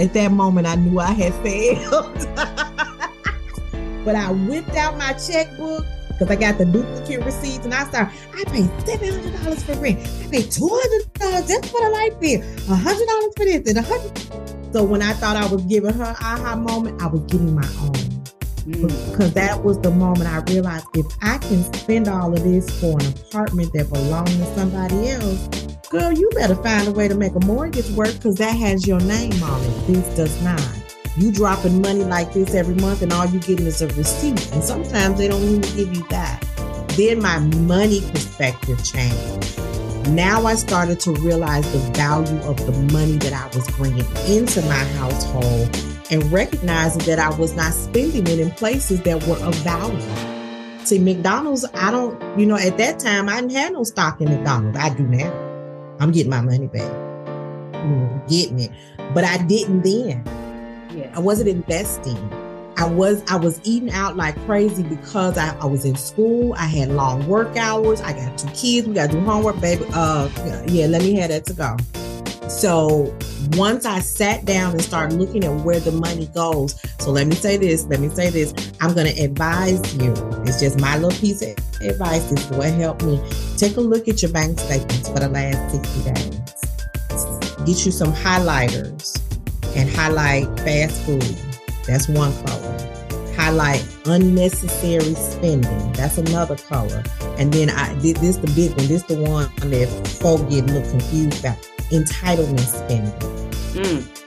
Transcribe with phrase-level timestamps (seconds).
[0.00, 2.16] At that moment, I knew I had failed.
[4.04, 8.14] but I whipped out my checkbook because I got the duplicate receipts and I started,
[8.34, 9.98] I paid $700 for rent.
[9.98, 14.84] I paid $200 just for the light bill, $100 for this and a 100 So
[14.84, 17.92] when I thought I was giving her aha moment, I was getting my own.
[18.64, 19.10] Mm.
[19.10, 22.98] Because that was the moment I realized if I can spend all of this for
[22.98, 27.34] an apartment that belongs to somebody else, girl, you better find a way to make
[27.34, 29.86] a mortgage work because that has your name on it.
[29.88, 30.62] This does not.
[31.16, 34.52] You dropping money like this every month and all you getting is a receipt.
[34.52, 36.40] And sometimes they don't even give you that.
[36.96, 39.58] Then my money perspective changed.
[40.10, 44.62] Now I started to realize the value of the money that I was bringing into
[44.62, 45.76] my household
[46.08, 50.86] and recognizing that I was not spending it in places that were of value.
[50.86, 54.28] See, McDonald's, I don't, you know, at that time, I didn't have no stock in
[54.28, 54.78] McDonald's.
[54.78, 55.49] I do now.
[56.00, 56.90] I'm getting my money back.
[57.72, 58.70] Mm, getting it.
[59.14, 60.24] But I didn't then.
[60.96, 61.12] Yeah.
[61.14, 62.16] I wasn't investing.
[62.76, 66.54] I was I was eating out like crazy because I, I was in school.
[66.54, 68.00] I had long work hours.
[68.00, 68.88] I got two kids.
[68.88, 69.84] We got to do homework, baby.
[69.92, 70.30] Uh,
[70.66, 71.76] yeah, let me have that to go.
[72.50, 73.16] So
[73.52, 77.34] once I sat down and started looking at where the money goes, so let me
[77.34, 78.52] say this, let me say this.
[78.80, 80.12] I'm going to advise you.
[80.42, 82.30] It's just my little piece of advice.
[82.32, 83.22] Is what helped me.
[83.56, 87.56] Take a look at your bank statements for the last 60 days.
[87.64, 89.22] Get you some highlighters
[89.76, 91.22] and highlight fast food.
[91.86, 93.34] That's one color.
[93.36, 95.92] Highlight unnecessary spending.
[95.92, 97.04] That's another color.
[97.38, 98.88] And then I did this the big one.
[98.88, 99.88] This the one that
[100.20, 103.12] folk get a little confused about entitlement spending.
[103.74, 104.20] Mm.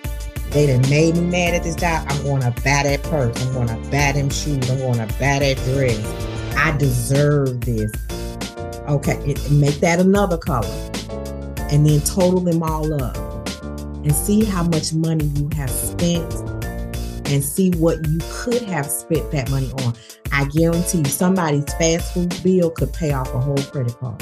[0.52, 2.06] They done made me mad at this job.
[2.08, 3.44] I'm going to buy that purse.
[3.44, 4.70] I'm going to buy them shoes.
[4.70, 6.56] I'm going to buy that dress.
[6.56, 7.92] I deserve this.
[8.88, 10.68] Okay, it, make that another color.
[11.72, 13.18] And then total them all up
[14.04, 16.32] and see how much money you have spent
[17.26, 19.96] and see what you could have spent that money on.
[20.32, 24.22] I guarantee you somebody's fast food bill could pay off a whole credit card.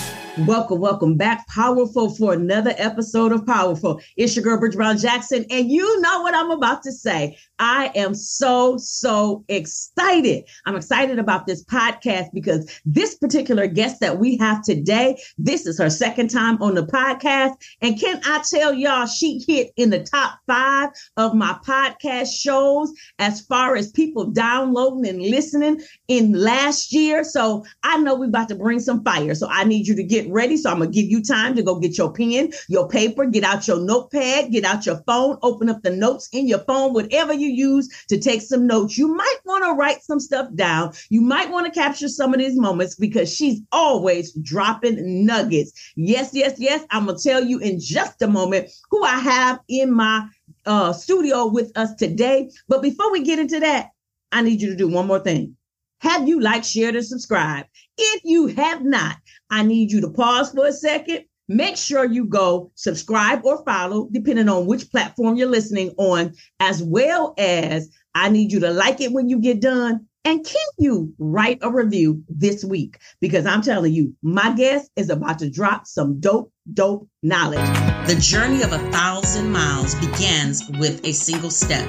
[0.37, 3.99] Welcome, welcome back, Powerful, for another episode of Powerful.
[4.15, 7.37] It's your girl, Bridget Brown Jackson, and you know what I'm about to say.
[7.59, 10.45] I am so, so excited.
[10.65, 15.77] I'm excited about this podcast because this particular guest that we have today, this is
[15.77, 17.53] her second time on the podcast.
[17.81, 22.91] And can I tell y'all, she hit in the top five of my podcast shows
[23.19, 27.23] as far as people downloading and listening in last year.
[27.23, 29.35] So I know we're about to bring some fire.
[29.35, 30.57] So I need you to get get ready.
[30.57, 33.43] So I'm going to give you time to go get your pen, your paper, get
[33.43, 37.33] out your notepad, get out your phone, open up the notes in your phone, whatever
[37.33, 38.97] you use to take some notes.
[38.97, 40.93] You might want to write some stuff down.
[41.09, 45.71] You might want to capture some of these moments because she's always dropping nuggets.
[45.95, 46.85] Yes, yes, yes.
[46.91, 50.27] I'm going to tell you in just a moment who I have in my
[50.65, 52.49] uh, studio with us today.
[52.67, 53.89] But before we get into that,
[54.31, 55.57] I need you to do one more thing.
[56.01, 57.67] Have you liked, shared, and subscribed?
[57.95, 59.17] If you have not,
[59.51, 61.25] I need you to pause for a second.
[61.47, 66.81] Make sure you go subscribe or follow, depending on which platform you're listening on, as
[66.81, 70.07] well as I need you to like it when you get done.
[70.25, 72.97] And can you write a review this week?
[73.19, 77.59] Because I'm telling you, my guest is about to drop some dope, dope knowledge.
[78.07, 81.87] The journey of a thousand miles begins with a single step.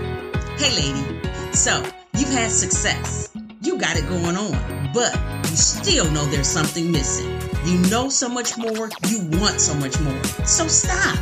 [0.59, 1.21] Hey, lady.
[1.55, 1.83] So
[2.15, 3.32] you've had success
[3.63, 5.15] you got it going on, but
[5.49, 7.31] you still know there's something missing.
[7.65, 10.21] You know so much more, you want so much more.
[10.45, 11.17] So stop.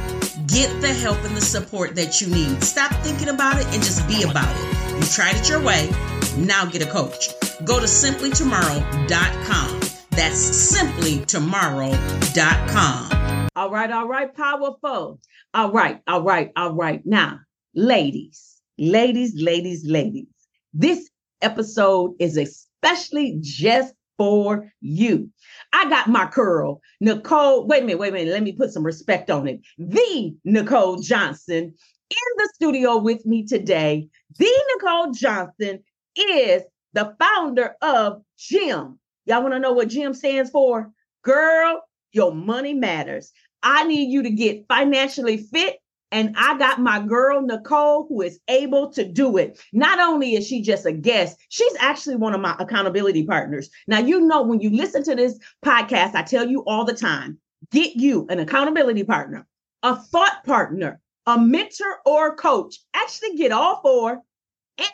[0.47, 2.63] Get the help and the support that you need.
[2.65, 4.97] Stop thinking about it and just be about it.
[4.97, 5.91] You tried it your way,
[6.39, 7.29] now get a coach.
[7.65, 9.81] Go to simplytomorrow.com.
[10.11, 13.49] That's simplytomorrow.com.
[13.55, 15.21] All right, all right, powerful.
[15.53, 17.03] All right, all right, all right.
[17.05, 17.41] Now,
[17.75, 20.29] ladies, ladies, ladies, ladies,
[20.73, 21.11] this
[21.43, 25.31] episode is especially just for you.
[25.73, 26.83] I got my curl.
[27.01, 28.33] Nicole, wait a minute, wait a minute.
[28.33, 29.61] Let me put some respect on it.
[29.79, 31.75] The Nicole Johnson
[32.11, 34.09] in the studio with me today.
[34.39, 35.83] The Nicole Johnson
[36.17, 38.99] is the founder of GEM.
[39.27, 40.91] Y'all want to know what GEM stands for?
[41.23, 41.83] Girl,
[42.13, 43.33] your money matters.
[43.63, 45.79] I need you to get financially fit
[46.13, 49.61] And I got my girl, Nicole, who is able to do it.
[49.73, 53.71] Not only is she just a guest, she's actually one of my accountability partners.
[53.87, 57.39] Now, you know, when you listen to this podcast, I tell you all the time
[57.71, 59.47] get you an accountability partner,
[59.83, 62.79] a thought partner, a mentor or coach.
[62.95, 64.23] Actually, get all four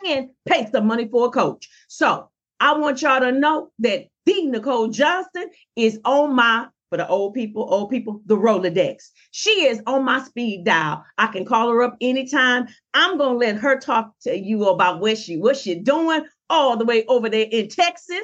[0.06, 1.68] and pay some money for a coach.
[1.88, 2.28] So
[2.60, 7.34] I want y'all to know that the Nicole Johnson is on my for the old
[7.34, 9.10] people, old people, the Rolodex.
[9.30, 11.04] She is on my speed dial.
[11.18, 12.68] I can call her up anytime.
[12.94, 16.84] I'm gonna let her talk to you about what she what she doing all the
[16.84, 18.22] way over there in Texas.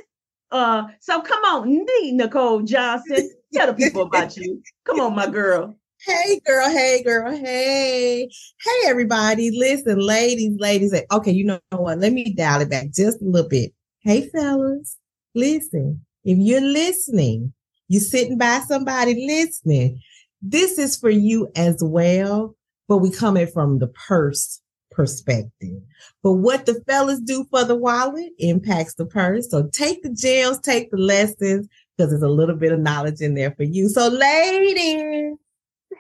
[0.51, 1.87] Uh, so come on,
[2.17, 3.31] Nicole Johnson.
[3.55, 4.63] Tell the people about you.
[4.85, 5.77] Come on, my girl.
[6.05, 8.29] Hey girl, hey girl, hey.
[8.61, 9.51] Hey everybody.
[9.53, 10.95] Listen, ladies, ladies.
[11.13, 11.99] Okay, you know what?
[11.99, 13.73] Let me dial it back just a little bit.
[14.01, 14.99] Hey fellas,
[15.35, 16.05] listen.
[16.25, 17.53] If you're listening,
[17.93, 20.01] you're sitting by somebody listening.
[20.41, 22.57] This is for you as well,
[22.89, 25.83] but we come from the purse perspective.
[26.23, 29.51] But what the fellas do for the wallet impacts the purse.
[29.51, 33.35] So take the gems, take the lessons, because there's a little bit of knowledge in
[33.35, 33.91] there for you.
[33.91, 35.37] So ladies,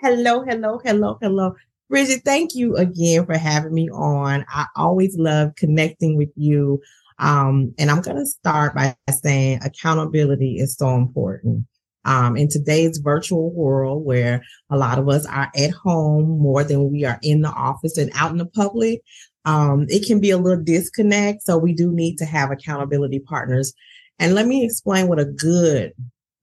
[0.00, 1.54] hello, hello, hello, hello.
[1.90, 4.46] Bridget, thank you again for having me on.
[4.48, 6.80] I always love connecting with you.
[7.18, 11.66] Um, and I'm going to start by saying accountability is so important.
[12.04, 16.90] Um, in today's virtual world where a lot of us are at home more than
[16.90, 19.02] we are in the office and out in the public,
[19.44, 21.42] um, it can be a little disconnect.
[21.42, 23.72] So we do need to have accountability partners.
[24.18, 25.92] And let me explain what a good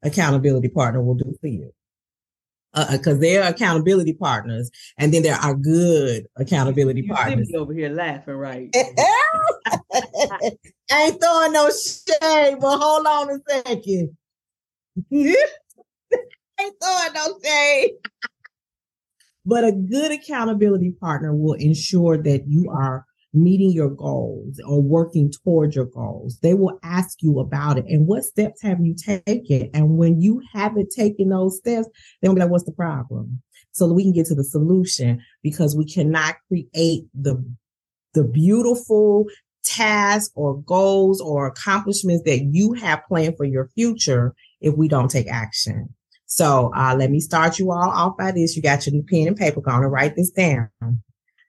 [0.04, 1.74] accountability partner will do for you.
[2.74, 7.52] Because uh, they're accountability partners, and then there are good accountability you partners.
[7.56, 8.70] over here laughing, right?
[8.76, 10.52] I
[10.94, 14.16] ain't throwing no shade, but hold on a second.
[15.12, 17.38] Ain't throwing no
[19.46, 25.32] but a good accountability partner will ensure that you are meeting your goals or working
[25.32, 26.40] towards your goals.
[26.42, 29.70] They will ask you about it and what steps have you taken?
[29.74, 31.88] And when you haven't taken those steps,
[32.22, 33.42] they'll be like, what's the problem?
[33.72, 37.44] So we can get to the solution because we cannot create the
[38.14, 39.26] the beautiful
[39.64, 45.10] tasks or goals or accomplishments that you have planned for your future if we don't
[45.10, 45.94] take action.
[46.26, 48.56] So uh, let me start you all off by this.
[48.56, 49.62] You got your pen and paper.
[49.62, 50.70] Going to write this down.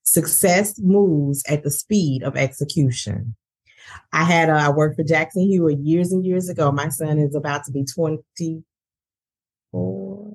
[0.03, 3.37] Success moves at the speed of execution.
[4.12, 6.73] I had uh, I worked for Jackson Hewitt years and years ago.
[6.73, 10.35] My son is about to be 24,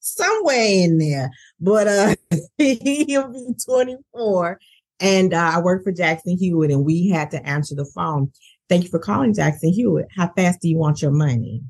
[0.00, 2.14] somewhere in there, but uh,
[2.58, 4.60] he'll be 24.
[5.00, 8.30] And uh, I worked for Jackson Hewitt, and we had to answer the phone.
[8.68, 10.06] Thank you for calling Jackson Hewitt.
[10.16, 11.62] How fast do you want your money?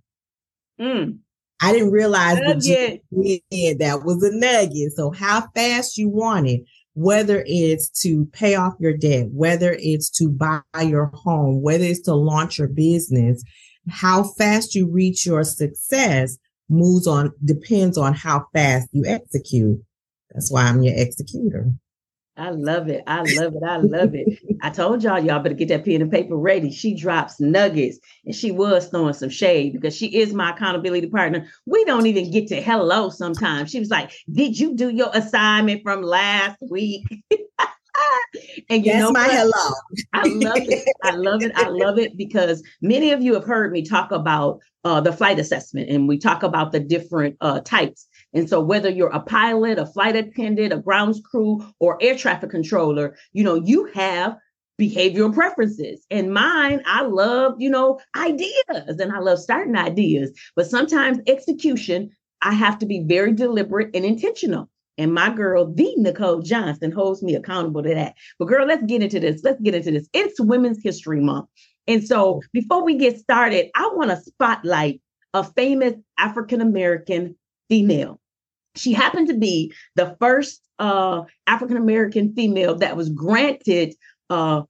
[0.80, 1.18] Mm.
[1.60, 3.00] I didn't realize that
[3.78, 4.92] that was a nugget.
[4.92, 6.64] So how fast you want it,
[6.94, 12.02] whether it's to pay off your debt, whether it's to buy your home, whether it's
[12.02, 13.44] to launch your business,
[13.88, 16.36] how fast you reach your success
[16.68, 19.80] moves on, depends on how fast you execute.
[20.30, 21.72] That's why I'm your executor.
[22.36, 23.02] I love it.
[23.06, 23.62] I love it.
[23.62, 24.38] I love it.
[24.62, 26.70] I told y'all, y'all better get that pen and paper ready.
[26.70, 31.46] She drops nuggets and she was throwing some shade because she is my accountability partner.
[31.66, 33.70] We don't even get to hello sometimes.
[33.70, 37.04] She was like, Did you do your assignment from last week?
[38.70, 39.36] and you That's know my what?
[39.36, 39.74] hello.
[40.14, 40.88] I love it.
[41.02, 41.52] I love it.
[41.54, 45.38] I love it because many of you have heard me talk about uh, the flight
[45.38, 49.78] assessment and we talk about the different uh, types and so whether you're a pilot,
[49.78, 54.36] a flight attendant, a grounds crew, or air traffic controller, you know, you have
[54.80, 56.04] behavioral preferences.
[56.10, 62.10] And mine, I love, you know, ideas and I love starting ideas, but sometimes execution,
[62.40, 64.68] I have to be very deliberate and intentional.
[64.98, 68.14] And my girl, the Nicole Johnson, holds me accountable to that.
[68.38, 69.42] But girl, let's get into this.
[69.42, 70.08] Let's get into this.
[70.12, 71.48] It's Women's History Month.
[71.86, 75.00] And so before we get started, I want to spotlight
[75.34, 77.36] a famous African American
[77.68, 78.20] female
[78.76, 83.94] she happened to be the first uh, African American female that was granted
[84.30, 84.62] uh,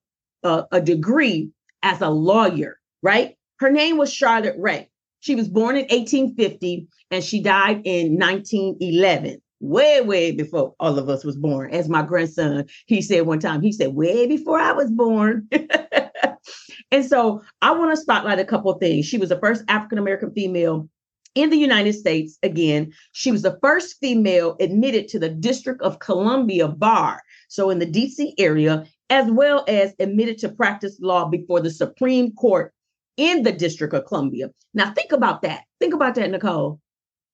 [0.43, 1.51] uh, a degree
[1.83, 3.37] as a lawyer, right?
[3.59, 4.91] Her name was Charlotte Ray.
[5.21, 11.09] She was born in 1850 and she died in 1911 way way before all of
[11.09, 14.73] us was born as my grandson he said one time he said way before i
[14.73, 15.47] was born
[16.91, 19.99] and so i want to spotlight a couple of things she was the first african
[19.99, 20.89] american female
[21.35, 25.99] in the United States, again, she was the first female admitted to the District of
[25.99, 31.61] Columbia Bar, so in the DC area, as well as admitted to practice law before
[31.61, 32.73] the Supreme Court
[33.17, 34.51] in the District of Columbia.
[34.75, 35.65] Now, think about that.
[35.81, 36.81] Think about that, Nicole.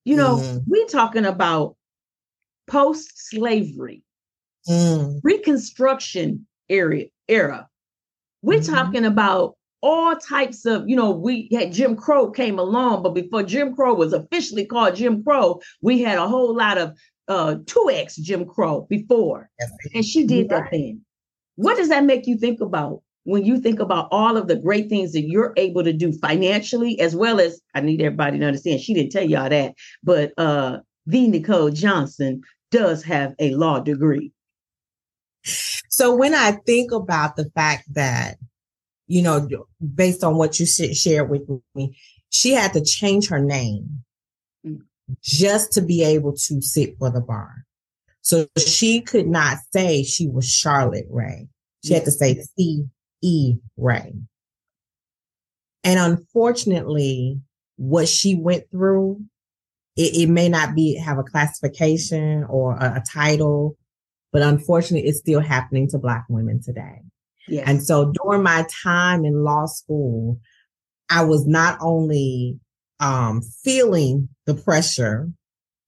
[0.04, 0.58] You know, mm-hmm.
[0.66, 1.76] we're talking about
[2.68, 4.02] post slavery,
[4.68, 5.20] mm.
[5.22, 7.68] Reconstruction area era.
[8.42, 8.74] We're mm-hmm.
[8.74, 13.42] talking about all types of, you know, we had Jim Crow came along, but before
[13.42, 16.96] Jim Crow was officially called Jim Crow, we had a whole lot of
[17.28, 19.50] uh 2X Jim Crow before.
[19.60, 20.62] Yes, and she did right.
[20.62, 21.00] that thing.
[21.56, 24.88] What does that make you think about when you think about all of the great
[24.88, 28.80] things that you're able to do financially, as well as I need everybody to understand
[28.80, 34.32] she didn't tell y'all that, but uh the Nicole Johnson does have a law degree.
[35.88, 38.36] So when I think about the fact that,
[39.08, 39.48] you know,
[39.94, 41.42] based on what you shared with
[41.74, 41.98] me,
[42.30, 44.04] she had to change her name
[44.64, 44.80] mm.
[45.20, 47.64] just to be able to sit for the bar.
[48.20, 51.48] So she could not say she was Charlotte Ray.
[51.84, 52.84] She had to say C
[53.22, 54.12] E Ray.
[55.82, 57.40] And unfortunately,
[57.76, 59.22] what she went through,
[59.96, 63.76] it, it may not be have a classification or a, a title
[64.32, 67.00] but unfortunately, it's still happening to Black women today.
[67.48, 67.64] Yes.
[67.66, 70.38] And so during my time in law school,
[71.10, 72.58] I was not only
[73.00, 75.30] um, feeling the pressure,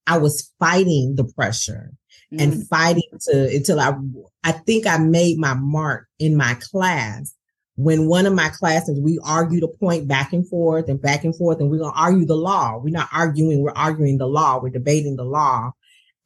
[0.06, 1.92] I was fighting the pressure
[2.32, 2.40] mm.
[2.40, 3.94] and fighting to until I
[4.42, 7.34] I think I made my mark in my class
[7.76, 11.36] when one of my classes we argued a point back and forth and back and
[11.36, 14.58] forth and we're going to argue the law we're not arguing we're arguing the law
[14.60, 15.70] we're debating the law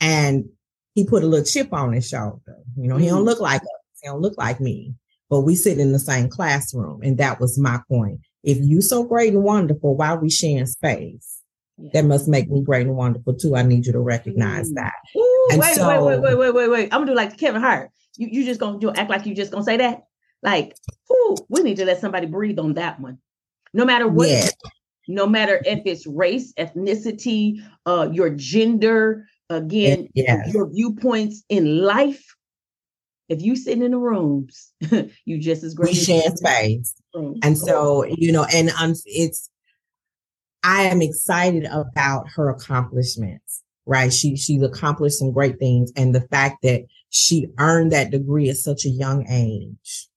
[0.01, 0.47] and
[0.95, 2.59] he put a little chip on his shoulder.
[2.77, 3.27] You know, mm he don't mm.
[3.27, 3.69] look like us.
[4.03, 4.95] He don't look like me,
[5.35, 7.01] but we sit in the same classroom.
[7.03, 8.21] And that was my point.
[8.45, 11.41] If you so great and wonderful, why are we sharing space?
[11.77, 11.91] Yeah.
[11.93, 13.57] That must make me great and wonderful too.
[13.57, 14.95] I need you to recognize mm that.
[15.17, 16.85] Ooh, wait, so, wait, wait, wait, wait, wait, wait.
[16.85, 17.91] I'm gonna do like Kevin Hart.
[18.17, 20.05] You you just gonna do act like you just gonna say that?
[20.41, 20.77] Like,
[21.11, 23.19] ooh, we need to let somebody breathe on that one.
[23.73, 24.51] No matter what, yeah.
[25.09, 30.55] no matter if it's race, ethnicity, uh, your gender, again yes.
[30.55, 32.25] your viewpoints in life
[33.29, 34.73] if you sitting in the rooms
[35.25, 36.95] you just as great we share space.
[37.43, 39.51] and so you know and um, it's
[40.63, 44.13] i am excited about her accomplishments right?
[44.13, 45.93] She she's accomplished some great things.
[45.97, 50.09] And the fact that she earned that degree at such a young age.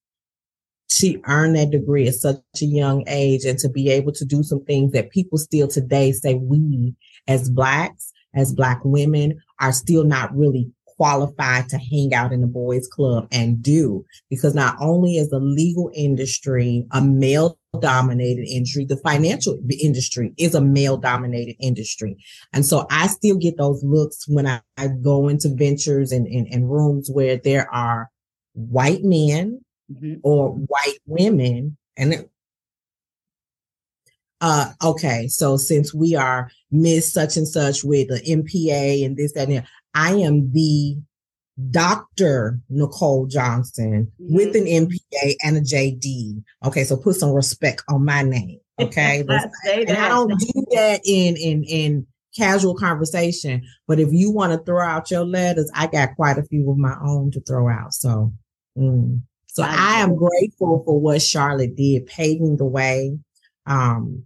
[0.89, 4.41] She earned that degree at such a young age and to be able to do
[4.41, 6.95] some things that people still today say we
[7.27, 12.47] as blacks as black women are still not really qualified to hang out in the
[12.47, 18.83] boys club and do because not only is the legal industry a male dominated industry
[18.83, 22.17] the financial industry is a male dominated industry
[22.53, 26.47] and so i still get those looks when i, I go into ventures and, and,
[26.51, 28.09] and, rooms where there are
[28.53, 29.61] white men
[29.91, 30.15] mm-hmm.
[30.23, 32.27] or white women and
[34.39, 39.33] uh, okay, so since we are Miss such and such with the MPA and this,
[39.33, 39.65] that, and that,
[39.97, 40.95] I am the
[41.71, 42.59] Dr.
[42.69, 44.35] Nicole Johnson mm-hmm.
[44.35, 46.43] with an MPA and a JD.
[46.65, 48.59] Okay, so put some respect on my name.
[48.79, 49.21] Okay.
[49.27, 53.63] and I don't do that in in in casual conversation.
[53.87, 56.77] But if you want to throw out your letters, I got quite a few of
[56.77, 57.93] my own to throw out.
[57.93, 58.31] So
[58.77, 59.19] mm.
[59.47, 63.17] so I am grateful for what Charlotte did, paving the way.
[63.65, 64.23] Um,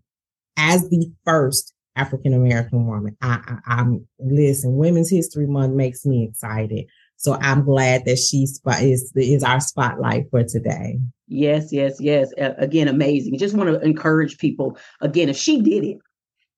[0.57, 3.17] as the first African American woman.
[3.21, 4.77] I, I, am listen.
[4.77, 6.85] Women's History Month makes me excited,
[7.17, 10.99] so I'm glad that she spot is is our spotlight for today.
[11.27, 12.31] Yes, yes, yes.
[12.39, 13.37] Uh, again, amazing.
[13.37, 14.77] Just want to encourage people.
[15.01, 15.97] Again, if she did it,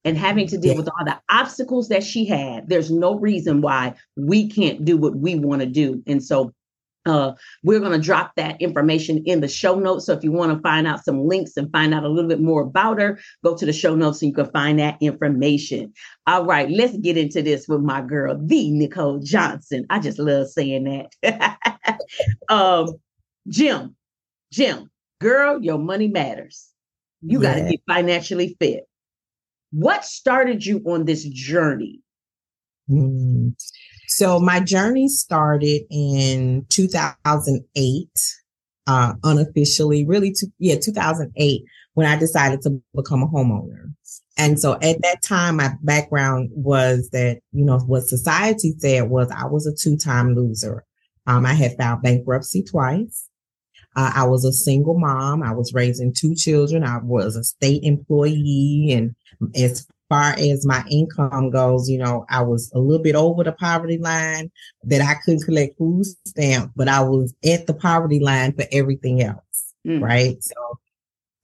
[0.05, 3.93] and having to deal with all the obstacles that she had, there's no reason why
[4.17, 6.03] we can't do what we want to do.
[6.07, 6.53] And so
[7.05, 7.33] uh,
[7.63, 10.05] we're going to drop that information in the show notes.
[10.05, 12.41] So if you want to find out some links and find out a little bit
[12.41, 15.93] more about her, go to the show notes and you can find that information.
[16.27, 19.85] All right, let's get into this with my girl, the Nicole Johnson.
[19.89, 21.99] I just love saying that.
[22.49, 22.87] um,
[23.47, 23.95] Jim,
[24.51, 26.69] Jim, girl, your money matters.
[27.21, 28.83] You got to get financially fit.
[29.71, 32.01] What started you on this journey?
[32.89, 33.55] Mm.
[34.07, 38.07] So my journey started in 2008,
[38.87, 43.93] uh, unofficially, really, to, yeah, 2008, when I decided to become a homeowner.
[44.37, 49.29] And so at that time, my background was that, you know, what society said was
[49.29, 50.83] I was a two time loser.
[51.27, 53.29] Um, I had filed bankruptcy twice.
[53.95, 55.43] Uh, I was a single mom.
[55.43, 56.83] I was raising two children.
[56.83, 58.89] I was a state employee.
[58.91, 59.15] And
[59.55, 63.51] as far as my income goes, you know, I was a little bit over the
[63.51, 64.51] poverty line
[64.83, 69.23] that I couldn't collect food stamp, but I was at the poverty line for everything
[69.23, 69.73] else.
[69.87, 70.03] Mm.
[70.03, 70.37] Right.
[70.43, 70.79] So,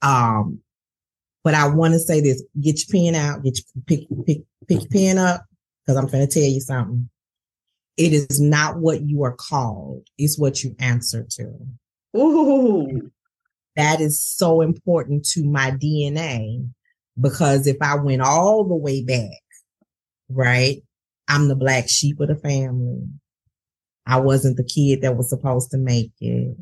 [0.03, 0.59] um,
[1.43, 4.81] but I want to say this, get your pen out, get your pick, pick, pick
[4.81, 5.45] your pen up.
[5.87, 7.09] Cause I'm going to tell you something.
[7.97, 11.55] It is not what you are called, it's what you answer to.
[12.15, 13.09] Ooh.
[13.75, 16.69] That is so important to my DNA
[17.19, 19.41] because if I went all the way back,
[20.29, 20.81] right,
[21.27, 23.01] I'm the black sheep of the family.
[24.05, 26.57] I wasn't the kid that was supposed to make it.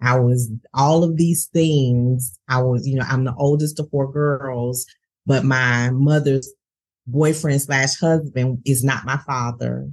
[0.00, 2.38] I was all of these things.
[2.48, 4.86] I was, you know, I'm the oldest of four girls,
[5.26, 6.52] but my mother's
[7.06, 9.88] boyfriend slash husband is not my father.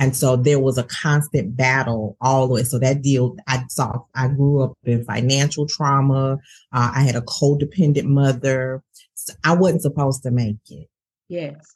[0.00, 2.62] And so there was a constant battle all the way.
[2.62, 6.38] So that deal, I saw, I grew up in financial trauma.
[6.72, 8.82] Uh, I had a codependent mother.
[9.44, 10.88] I wasn't supposed to make it.
[11.28, 11.74] Yes.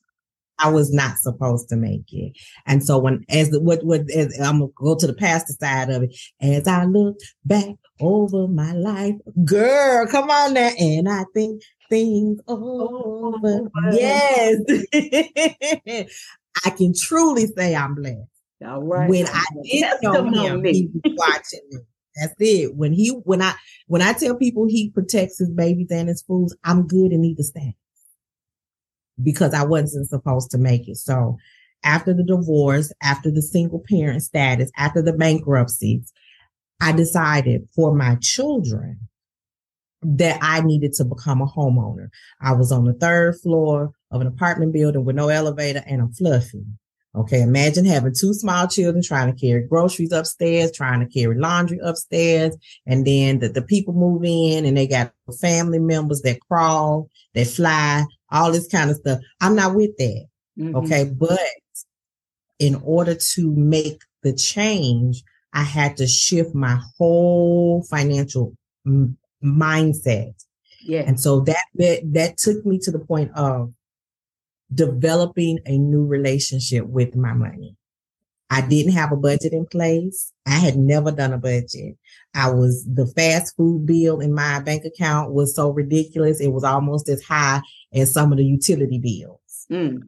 [0.58, 2.32] I was not supposed to make it.
[2.66, 5.90] And so when, as the, what, what, as, I'm gonna go to the pastor side
[5.90, 6.16] of it.
[6.40, 10.70] As I look back over my life, girl, come on now.
[10.78, 13.70] And I think things over.
[13.90, 14.60] Yes.
[16.64, 18.28] I can truly say I'm blessed.
[18.64, 19.08] All right.
[19.10, 21.78] When I didn't know him, he was watching me.
[22.16, 22.74] That's it.
[22.74, 23.54] When he, when I,
[23.86, 27.42] when I tell people he protects his babies and his foods, I'm good in either
[27.42, 27.74] status
[29.22, 30.96] because I wasn't supposed to make it.
[30.96, 31.36] So
[31.84, 36.12] after the divorce, after the single parent status, after the bankruptcies,
[36.80, 39.08] I decided for my children
[40.02, 42.08] that I needed to become a homeowner.
[42.40, 46.12] I was on the third floor of an apartment building with no elevator and I'm
[46.12, 46.64] fluffy.
[47.14, 47.42] Okay.
[47.42, 52.56] Imagine having two small children trying to carry groceries upstairs, trying to carry laundry upstairs.
[52.86, 57.46] And then the, the people move in and they got family members that crawl, that
[57.48, 59.20] fly, all this kind of stuff.
[59.42, 60.26] I'm not with that.
[60.58, 60.74] Mhm.
[60.84, 61.04] Okay.
[61.04, 61.38] But
[62.58, 70.32] in order to make the change, I had to shift my whole financial m- mindset.
[70.80, 71.02] Yeah.
[71.06, 73.72] And so that, that, that took me to the point of
[74.74, 77.76] developing a new relationship with my money.
[78.50, 80.30] I didn't have a budget in place.
[80.46, 81.96] I had never done a budget.
[82.34, 86.38] I was the fast food bill in my bank account was so ridiculous.
[86.38, 87.62] It was almost as high
[87.94, 89.66] as some of the utility bills.
[89.70, 90.02] Mm.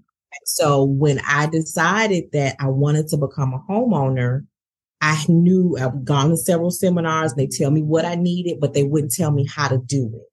[0.44, 4.46] So when I decided that I wanted to become a homeowner,
[5.00, 7.34] I knew I've gone to several seminars.
[7.34, 10.30] They tell me what I needed, but they wouldn't tell me how to do it.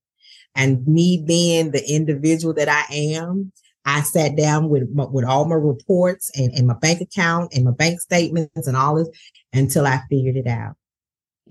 [0.54, 3.52] And me being the individual that I am,
[3.84, 7.64] I sat down with my- with all my reports and, and my bank account and
[7.64, 9.08] my bank statements and all this
[9.52, 10.76] until I figured it out.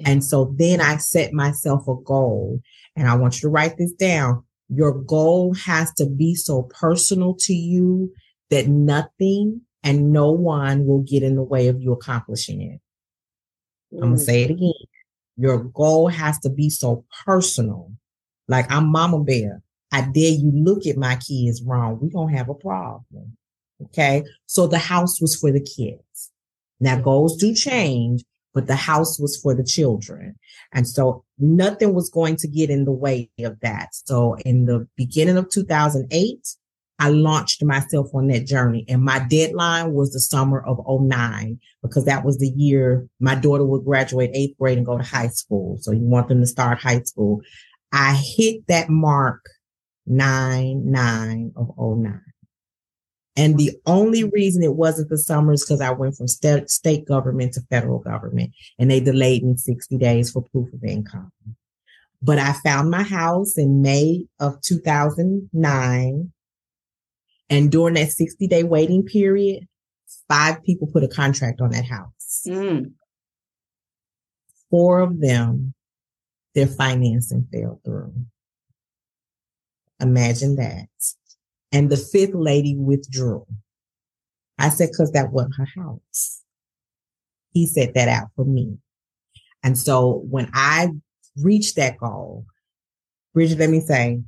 [0.05, 2.61] And so then I set myself a goal
[2.95, 4.43] and I want you to write this down.
[4.69, 8.13] Your goal has to be so personal to you
[8.49, 12.79] that nothing and no one will get in the way of you accomplishing it.
[13.93, 14.17] I'm going Mm.
[14.17, 14.73] to say it again.
[15.37, 17.91] Your goal has to be so personal.
[18.47, 19.61] Like I'm mama bear.
[19.91, 21.99] I dare you look at my kids wrong.
[21.99, 23.37] We're going to have a problem.
[23.85, 24.23] Okay.
[24.45, 26.31] So the house was for the kids.
[26.79, 28.23] Now goals do change,
[28.53, 30.35] but the house was for the children.
[30.73, 33.89] And so nothing was going to get in the way of that.
[33.91, 36.55] So in the beginning of 2008,
[36.99, 42.05] I launched myself on that journey and my deadline was the summer of 09 because
[42.05, 45.77] that was the year my daughter would graduate eighth grade and go to high school.
[45.81, 47.41] So you want them to start high school.
[47.91, 49.43] I hit that mark
[50.05, 52.21] nine, nine of 09.
[53.37, 57.05] And the only reason it wasn't the summer is because I went from state, state
[57.07, 61.31] government to federal government and they delayed me 60 days for proof of income.
[62.21, 66.31] But I found my house in May of 2009.
[67.49, 69.67] And during that 60 day waiting period,
[70.27, 72.43] five people put a contract on that house.
[72.45, 72.91] Mm.
[74.69, 75.73] Four of them,
[76.53, 78.13] their financing fell through.
[80.01, 80.87] Imagine that.
[81.71, 83.45] And the fifth lady withdrew.
[84.57, 86.41] I said, cause that wasn't her house.
[87.51, 88.77] He set that out for me.
[89.63, 90.89] And so when I
[91.37, 92.45] reached that goal,
[93.33, 94.21] Bridget, let me say,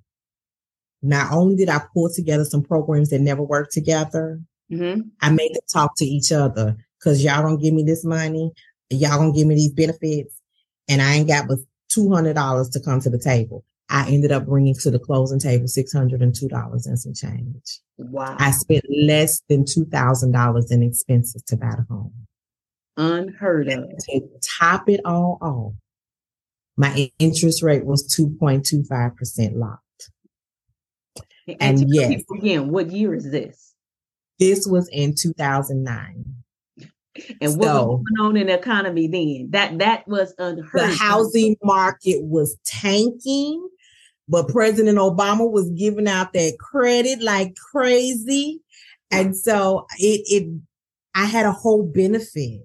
[1.02, 5.54] not only did I pull together some programs that never worked together, hmm I made
[5.54, 8.52] them talk to each other because y'all don't give me this money.
[8.90, 10.40] Y'all don't give me these benefits.
[10.88, 11.60] And I ain't got but
[11.92, 13.64] $200 to come to the table.
[13.94, 17.80] I ended up bringing to the closing table $602 and some change.
[17.98, 18.36] Wow.
[18.40, 22.12] I spent less than $2,000 in expenses to buy the home.
[22.98, 23.86] Unheard of.
[24.10, 24.22] To
[24.60, 25.74] top it all off,
[26.76, 29.80] my interest rate was 2.25% locked.
[31.48, 32.24] And, And yes.
[32.36, 33.76] again, what year is this?
[34.40, 36.26] This was in 2009.
[37.42, 39.50] And what So- was going on in the economy then?
[39.52, 40.72] That that was unheard.
[40.74, 43.70] the housing market was tanking,
[44.28, 48.62] but President Obama was giving out that credit like crazy.
[49.12, 50.62] And so it, it,
[51.14, 52.62] I had a whole benefit,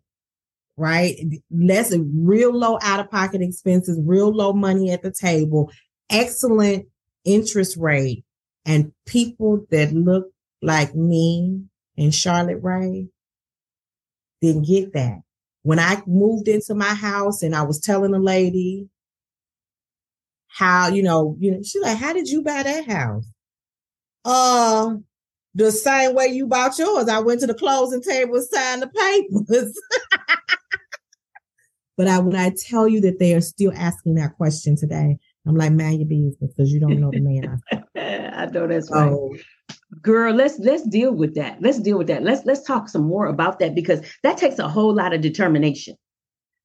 [0.76, 1.16] right?
[1.50, 5.70] Less real low out of pocket expenses, real low money at the table,
[6.08, 6.86] excellent
[7.24, 8.24] interest rate,
[8.64, 10.30] and people that look
[10.62, 11.64] like me
[11.96, 13.08] and Charlotte Ray
[14.40, 15.20] didn't get that.
[15.62, 18.88] When I moved into my house and I was telling a lady
[20.58, 23.24] how, you know, you know, she's like, how did you buy that house?
[24.24, 24.96] Uh,
[25.54, 27.08] the same way you bought yours.
[27.08, 29.80] I went to the closing table and signed the papers.
[31.96, 35.16] but I when I tell you that they are still asking that question today,
[35.46, 37.60] I'm like, man, your business because you don't know the man.
[37.96, 39.14] I know that's right.
[40.02, 41.62] Girl, let's let's deal with that.
[41.62, 42.24] Let's deal with that.
[42.24, 45.94] Let's let's talk some more about that because that takes a whole lot of determination.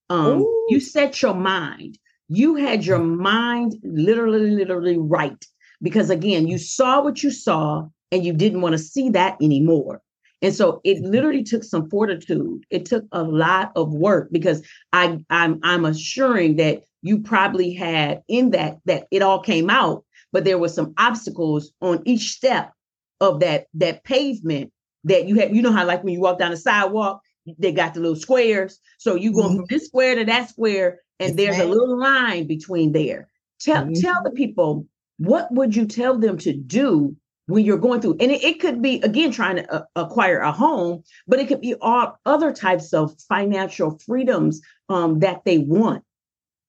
[0.10, 0.65] Um, Ooh.
[0.69, 1.99] you set your mind.
[2.29, 5.45] You had your mind literally, literally right.
[5.81, 10.01] Because again, you saw what you saw and you didn't want to see that anymore.
[10.43, 11.12] And so it mm-hmm.
[11.12, 12.65] literally took some fortitude.
[12.69, 18.21] It took a lot of work because I I'm I'm assuring that you probably had
[18.27, 22.73] in that that it all came out, but there were some obstacles on each step
[23.21, 24.71] of that that pavement
[25.05, 25.55] that you had.
[25.55, 27.21] You know how like when you walk down the sidewalk,
[27.57, 28.79] they got the little squares.
[28.99, 29.57] So you going mm-hmm.
[29.57, 33.30] from this square to that square, and there's a little line between there.
[33.60, 33.93] Tell mm-hmm.
[33.93, 37.15] tell the people what would you tell them to do
[37.47, 40.52] when you're going through and it, it could be again trying to uh, acquire a
[40.52, 46.04] home but it could be all other types of financial freedoms um, that they want.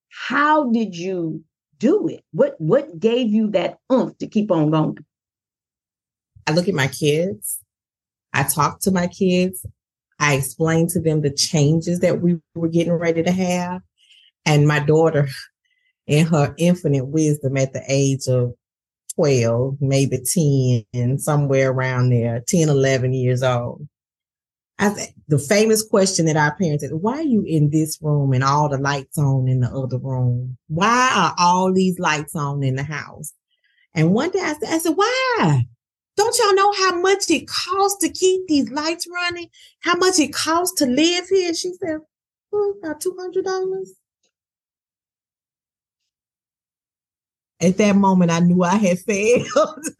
[0.09, 1.43] How did you
[1.79, 2.23] do it?
[2.31, 4.97] What what gave you that oomph to keep on going?
[6.47, 7.59] I look at my kids.
[8.33, 9.65] I talk to my kids.
[10.19, 13.81] I explain to them the changes that we were getting ready to have
[14.45, 15.27] and my daughter
[16.07, 18.53] in her infinite wisdom at the age of
[19.15, 20.19] 12, maybe
[20.93, 23.87] 10, somewhere around there, 10, 11 years old.
[24.77, 28.33] I th- the famous question that our parents said, why are you in this room
[28.33, 30.57] and all the lights on in the other room?
[30.67, 33.33] Why are all these lights on in the house?
[33.93, 35.65] And one day I said, I said, why?
[36.17, 39.47] Don't y'all know how much it costs to keep these lights running?
[39.79, 41.53] How much it costs to live here?
[41.53, 41.99] She said,
[42.51, 43.85] well, about $200.
[47.61, 49.85] At that moment, I knew I had failed.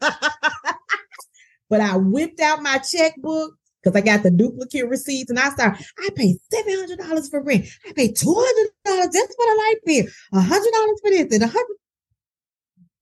[1.70, 5.84] but I whipped out my checkbook because I got the duplicate receipts and I started,
[5.98, 7.66] I paid $700 for rent.
[7.86, 11.64] I paid $200 just for the light bill, $100 for this and 100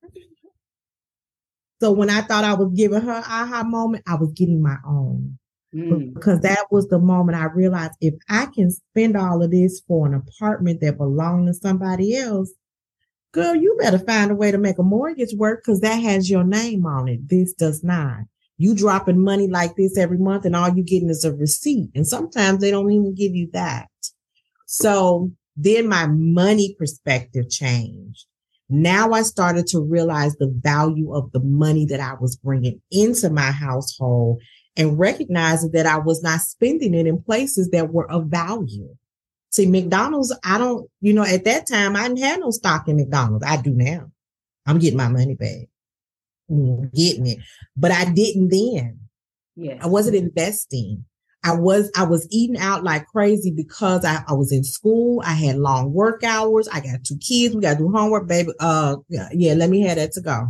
[1.81, 5.39] So when I thought I was giving her aha moment, I was getting my own.
[5.75, 6.15] Mm.
[6.15, 10.07] Because that was the moment I realized if I can spend all of this for
[10.07, 12.53] an apartment that belonged to somebody else,
[13.35, 16.45] girl, you better find a way to make a mortgage work because that has your
[16.45, 17.29] name on it.
[17.29, 18.21] This does not.
[18.57, 21.91] You dropping money like this every month and all you getting is a receipt.
[21.97, 23.89] And sometimes they don't even give you that.
[24.67, 28.25] So then my money perspective changed.
[28.71, 33.31] Now I started to realize the value of the money that I was bringing into
[33.31, 34.41] my household
[34.77, 38.95] and recognizing that I was not spending it in places that were of value.
[39.55, 42.97] See, McDonald's, I don't, you know, at that time, I didn't have no stock in
[42.97, 43.45] McDonald's.
[43.47, 44.11] I do now.
[44.67, 45.69] I'm getting my money back.
[46.93, 47.39] getting it.
[47.77, 48.99] But I didn't then.
[49.55, 49.79] Yeah.
[49.81, 51.05] I wasn't investing.
[51.45, 55.23] I was, I was eating out like crazy because I, I was in school.
[55.25, 56.67] I had long work hours.
[56.67, 57.55] I got two kids.
[57.55, 58.51] We got to do homework, baby.
[58.59, 60.49] Uh, yeah, yeah, let me have that to go.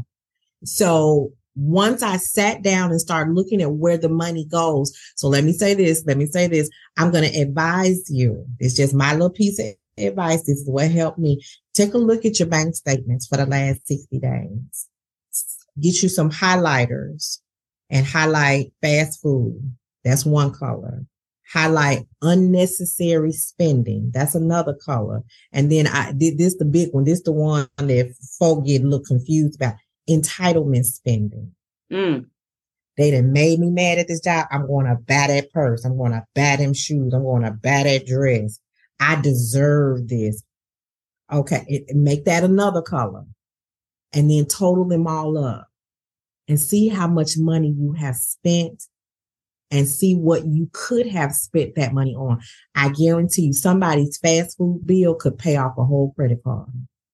[0.64, 4.92] So once I sat down and started looking at where the money goes.
[5.16, 6.68] So let me say this, let me say this.
[6.96, 8.44] I'm going to advise you.
[8.58, 9.66] It's just my little piece of
[9.98, 10.40] advice.
[10.40, 11.42] This is what helped me.
[11.72, 14.88] Take a look at your bank statements for the last 60 days.
[15.80, 17.38] Get you some highlighters
[17.90, 19.74] and highlight fast food.
[20.04, 21.04] That's one color.
[21.52, 24.10] Highlight unnecessary spending.
[24.12, 25.22] That's another color.
[25.52, 27.04] And then I did this the big one.
[27.04, 29.74] This the one that folk get a little confused about
[30.08, 31.52] entitlement spending.
[31.92, 32.26] Mm.
[32.96, 34.46] They done made me mad at this job.
[34.50, 35.84] I'm going to bat that purse.
[35.84, 37.12] I'm going to bat them shoes.
[37.12, 38.60] I'm going to bat that dress.
[39.00, 40.42] I deserve this.
[41.32, 41.64] Okay.
[41.66, 43.24] It, make that another color
[44.12, 45.68] and then total them all up
[46.46, 48.84] and see how much money you have spent
[49.70, 52.40] and see what you could have spent that money on.
[52.76, 56.68] I guarantee you somebody's fast food bill could pay off a whole credit card.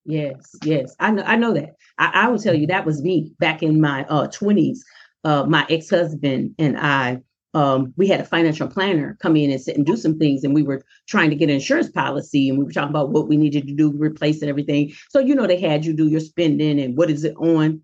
[0.05, 0.95] Yes, yes.
[0.99, 1.75] I know I know that.
[1.97, 4.79] I, I will tell you that was me back in my uh 20s.
[5.23, 7.21] Uh my ex-husband and I
[7.53, 10.53] um, we had a financial planner come in and sit and do some things, and
[10.53, 13.35] we were trying to get an insurance policy, and we were talking about what we
[13.35, 14.93] needed to do, replace and everything.
[15.09, 17.81] So you know they had you do your spending and what is it on.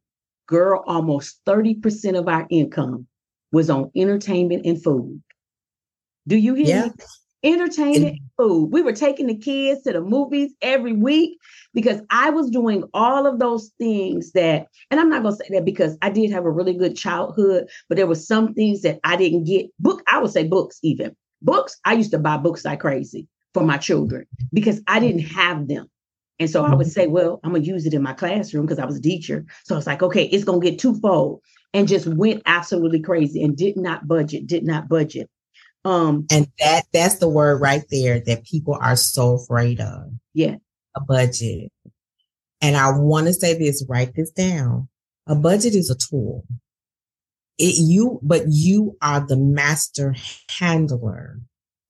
[0.48, 3.08] Girl, almost thirty percent of our income
[3.52, 5.22] was on entertainment and food.
[6.28, 6.86] Do you hear yeah.
[6.86, 6.92] me?
[7.44, 8.72] Entertainment, food.
[8.72, 11.38] We were taking the kids to the movies every week
[11.74, 15.66] because I was doing all of those things that, and I'm not gonna say that
[15.66, 19.16] because I did have a really good childhood, but there were some things that I
[19.16, 19.68] didn't get.
[19.80, 21.16] Book, I would say books even.
[21.44, 25.68] Books, I used to buy books like crazy for my children because I didn't have
[25.68, 25.90] them.
[26.40, 26.92] And so I would mm-hmm.
[26.92, 29.46] say, well, I'm gonna use it in my classroom because I was a teacher.
[29.64, 31.42] So I was like, okay, it's gonna get twofold,
[31.74, 35.30] and just went absolutely crazy and did not budget, did not budget.
[35.88, 40.12] Um, and that that's the word right there that people are so afraid of.
[40.34, 40.58] Yeah,
[40.96, 41.72] a budget.
[42.62, 44.90] And I want to say this, write this down.
[45.28, 46.44] A budget is a tool.
[47.58, 50.16] It you, but you are the master
[50.60, 51.40] handler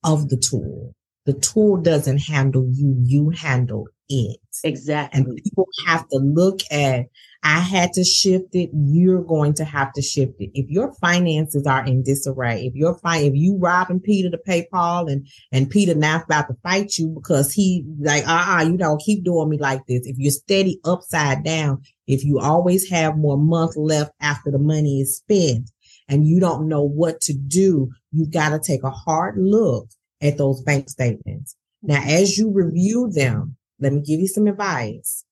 [0.04, 0.94] of the tool.
[1.26, 4.40] The tool doesn't handle you, you handle it.
[4.64, 5.20] Exactly.
[5.20, 7.08] And people have to look at
[7.43, 8.69] I had to shift it.
[8.73, 10.52] You're going to have to shift it.
[10.54, 14.67] If your finances are in disarray, if you're fine, if you robbing Peter to pay
[14.71, 19.02] Paul and, and Peter now about to fight you because he like, uh-uh, you don't
[19.02, 20.06] keep doing me like this.
[20.06, 25.02] If you're steady upside down, if you always have more month left after the money
[25.02, 25.69] is spent
[26.10, 29.89] and you don't know what to do, you got to take a hard look
[30.21, 31.56] at those bank statements.
[31.84, 35.23] Now, as you review them, let me give you some advice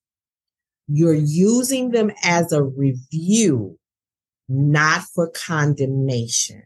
[0.88, 3.78] you're using them as a review,
[4.48, 6.62] not for condemnation.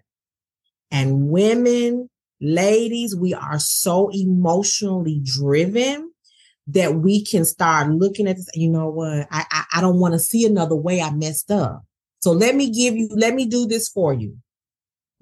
[0.91, 6.13] And women, ladies, we are so emotionally driven
[6.67, 8.49] that we can start looking at this.
[8.55, 9.27] You know what?
[9.31, 11.83] I, I, I don't want to see another way I messed up.
[12.21, 14.37] So let me give you, let me do this for you.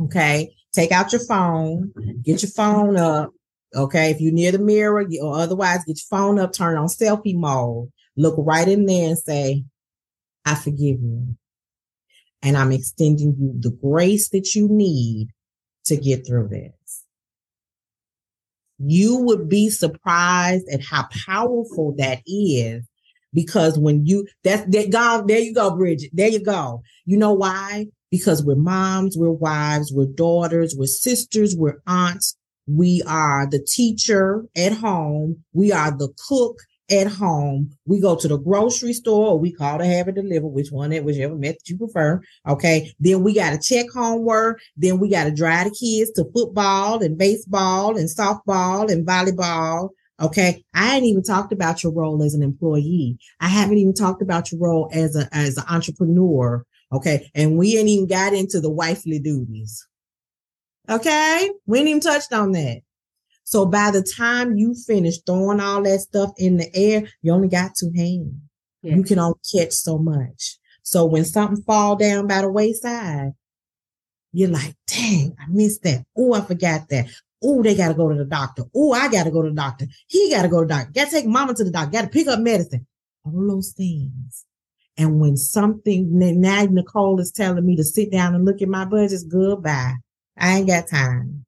[0.03, 0.55] Okay.
[0.75, 3.31] Take out your phone, get your phone up.
[3.75, 4.11] Okay.
[4.11, 7.91] If you're near the mirror or otherwise get your phone up, turn on selfie mode
[8.19, 9.65] look right in there and say,
[10.45, 11.37] I forgive you.
[12.43, 15.29] And I'm extending you the grace that you need
[15.87, 17.05] to get through this.
[18.79, 22.85] You would be surprised at how powerful that is
[23.33, 26.11] because when you that's that God, there you go, Bridget.
[26.13, 26.83] There you go.
[27.05, 27.87] You know why?
[28.11, 32.37] Because we're moms, we're wives, we're daughters, we're sisters, we're aunts.
[32.67, 35.45] We are the teacher at home.
[35.53, 36.59] We are the cook
[36.91, 37.71] at home.
[37.87, 40.93] We go to the grocery store or we call to have it delivered, which one,
[40.93, 42.21] it whichever method you prefer.
[42.47, 42.93] Okay.
[42.99, 44.61] Then we got to check homework.
[44.77, 49.91] Then we got to drive the kids to football and baseball and softball and volleyball.
[50.21, 50.65] Okay.
[50.75, 53.19] I ain't even talked about your role as an employee.
[53.41, 56.65] I haven't even talked about your role as a, as an entrepreneur.
[56.93, 57.31] Okay.
[57.35, 59.87] And we ain't even got into the wifely duties.
[60.89, 61.51] Okay.
[61.67, 62.81] We ain't even touched on that.
[63.49, 67.49] So by the time you finish throwing all that stuff in the air, you only
[67.49, 68.35] got two hands.
[68.83, 68.97] Yeah.
[68.97, 70.59] You can only catch so much.
[70.83, 73.33] So when something fall down by the wayside,
[74.33, 76.05] you're like, dang, I missed that.
[76.15, 77.07] Oh, I forgot that.
[77.43, 78.65] Oh, they got to go to the doctor.
[78.77, 79.87] Oh, I got to go to the doctor.
[80.09, 80.93] He got to go to the doctor.
[80.93, 81.91] Got to take mama to the doctor.
[81.91, 82.87] Got to pick up medicine.
[83.25, 84.45] All those things.
[84.99, 88.85] And when something, now Nicole is telling me to sit down and look at my
[88.85, 89.95] budgets, goodbye.
[90.37, 91.47] I ain't got time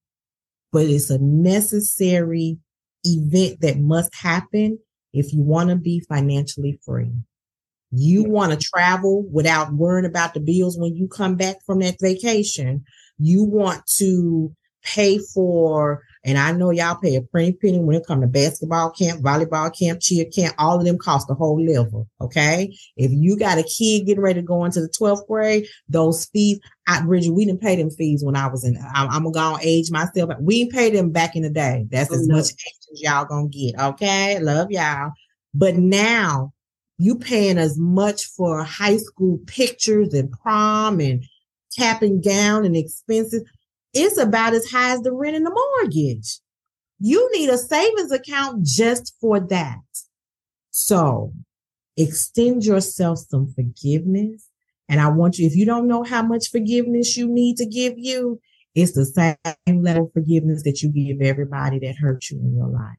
[0.72, 2.58] but it's a necessary
[3.04, 4.78] event that must happen
[5.12, 7.12] if you want to be financially free.
[7.90, 11.96] You want to travel without worrying about the bills when you come back from that
[12.00, 12.84] vacation.
[13.18, 14.54] You want to
[14.84, 18.90] pay for and I know y'all pay a pretty penny when it comes to basketball
[18.90, 20.54] camp, volleyball camp, cheer camp.
[20.58, 22.08] All of them cost a whole level.
[22.20, 22.76] Okay.
[22.96, 26.60] If you got a kid getting ready to go into the 12th grade, those fees,
[26.86, 29.54] I, Bridget, we didn't pay them fees when I was in, I'm, I'm gonna go
[29.54, 30.30] on age myself.
[30.40, 31.86] We didn't pay them back in the day.
[31.88, 33.80] That's oh, as oh, much as y'all gonna get.
[33.80, 34.38] Okay.
[34.40, 35.12] Love y'all.
[35.54, 36.52] But now
[36.98, 41.24] you paying as much for high school pictures and prom and
[41.74, 43.42] cap and gown and expenses
[43.92, 45.50] it's about as high as the rent and the
[45.80, 46.40] mortgage.
[46.98, 49.80] You need a savings account just for that.
[50.70, 51.32] So
[51.96, 54.48] extend yourself some forgiveness.
[54.88, 57.94] And I want you, if you don't know how much forgiveness you need to give
[57.96, 58.40] you,
[58.74, 62.68] it's the same level of forgiveness that you give everybody that hurt you in your
[62.68, 62.96] life.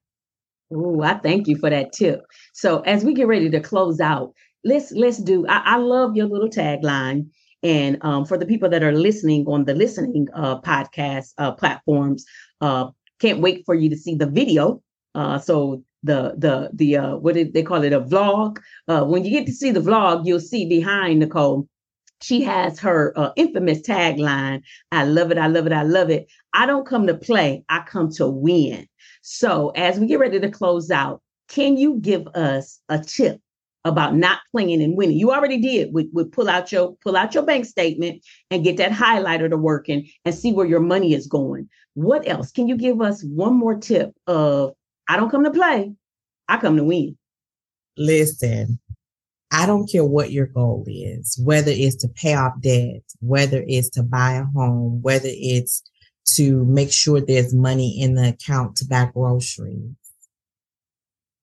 [0.74, 2.22] Oh, I thank you for that tip.
[2.54, 5.46] So as we get ready to close out, let's let's do.
[5.48, 7.28] I, I love your little tagline.
[7.64, 12.26] And um, for the people that are listening on the listening uh, podcast uh, platforms,
[12.60, 14.82] uh, can't wait for you to see the video.
[15.14, 18.58] Uh, so the the the uh, what did they call it a vlog?
[18.88, 21.68] Uh, when you get to see the vlog, you'll see behind Nicole.
[22.22, 24.62] She has her infamous tagline.
[24.92, 25.40] I love it.
[25.40, 25.74] I love it.
[25.74, 26.28] I love it.
[26.54, 27.64] I don't come to play.
[27.68, 28.88] I come to win.
[29.24, 33.42] So as we get ready to close out, can you give us a tip
[33.84, 35.18] about not playing and winning.
[35.18, 38.78] You already did with, with pull out your pull out your bank statement and get
[38.78, 41.68] that highlighter to working and see where your money is going.
[41.96, 42.52] What else?
[42.52, 44.74] Can you give us one more tip of
[45.08, 45.94] I don't come to play,
[46.48, 47.18] I come to win.
[47.98, 48.80] Listen,
[49.52, 53.90] I don't care what your goal is, whether it's to pay off debt, whether it's
[53.92, 55.84] to buy a home, whether it's
[56.34, 59.92] to make sure there's money in the account to buy groceries.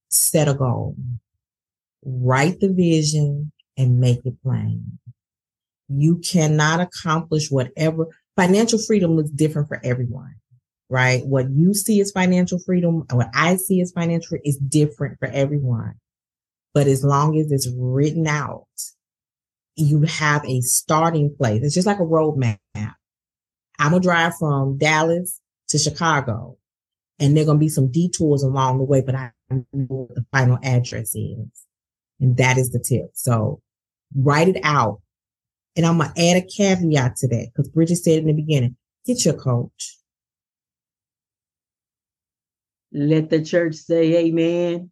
[0.09, 0.96] Set a goal
[2.04, 4.98] write the vision and make it plain.
[5.88, 10.34] You cannot accomplish whatever financial freedom looks different for everyone,
[10.88, 11.24] right?
[11.24, 15.94] What you see as financial freedom what I see as financial is different for everyone.
[16.74, 18.66] But as long as it's written out,
[19.76, 21.62] you have a starting place.
[21.62, 22.58] It's just like a roadmap.
[22.74, 26.58] I'm gonna drive from Dallas to Chicago
[27.18, 30.14] and there are going to be some detours along the way, but I know what
[30.14, 31.66] the final address is.
[32.20, 33.11] And that is the tip.
[33.14, 33.61] So
[34.16, 35.00] write it out.
[35.76, 38.76] And I'm going to add a caveat to that because Bridget said in the beginning,
[39.07, 39.96] get your coach.
[42.92, 44.90] Let the church say amen.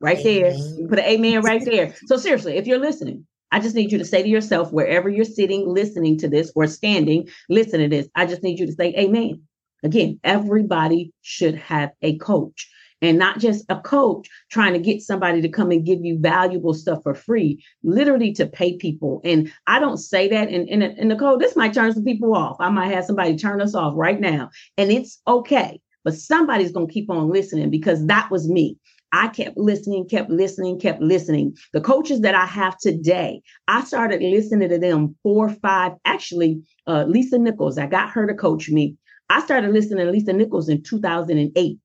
[0.00, 0.42] Right amen.
[0.42, 0.78] there.
[0.78, 1.94] You put an amen right there.
[2.06, 5.24] So seriously, if you're listening, I just need you to say to yourself, wherever you're
[5.24, 8.08] sitting, listening to this or standing, listen to this.
[8.14, 9.42] I just need you to say amen.
[9.82, 12.68] Again, everybody should have a coach
[13.02, 16.74] and not just a coach trying to get somebody to come and give you valuable
[16.74, 19.20] stuff for free, literally to pay people.
[19.24, 22.56] And I don't say that in, in, in Nicole, this might turn some people off.
[22.60, 25.80] I might have somebody turn us off right now, and it's okay.
[26.04, 28.78] But somebody's going to keep on listening because that was me.
[29.12, 31.56] I kept listening, kept listening, kept listening.
[31.72, 37.04] The coaches that I have today, I started listening to them four, five, actually, uh,
[37.04, 38.96] Lisa Nichols, I got her to coach me.
[39.28, 41.78] I started listening to Lisa Nichols in 2008.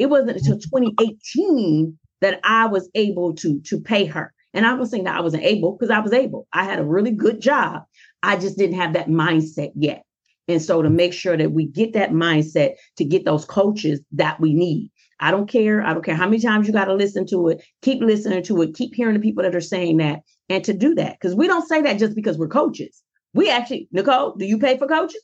[0.00, 0.94] It wasn't until mm-hmm.
[0.96, 4.32] 2018 that I was able to to pay her.
[4.54, 6.48] And I was saying that I wasn't able because I was able.
[6.52, 7.82] I had a really good job.
[8.22, 10.02] I just didn't have that mindset yet.
[10.48, 14.40] And so to make sure that we get that mindset to get those coaches that
[14.40, 14.90] we need.
[15.20, 15.82] I don't care.
[15.82, 17.62] I don't care how many times you got to listen to it.
[17.82, 18.74] Keep listening to it.
[18.74, 21.18] Keep hearing the people that are saying that and to do that.
[21.20, 23.02] Because we don't say that just because we're coaches.
[23.34, 25.22] We actually, Nicole, do you pay for coaches?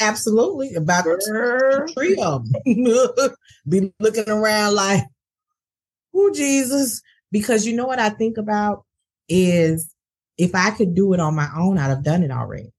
[0.00, 0.74] Absolutely.
[0.74, 1.04] About
[1.94, 3.30] three of them.
[3.68, 5.04] Be looking around like,
[6.14, 7.02] oh, Jesus.
[7.30, 8.84] Because you know what I think about
[9.28, 9.92] is
[10.38, 12.72] if I could do it on my own, I'd have done it already.